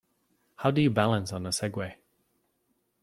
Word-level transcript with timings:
How 0.55 0.71
do 0.71 0.81
you 0.81 0.89
balance 0.89 1.31
on 1.31 1.45
a 1.45 1.49
Segway? 1.49 1.97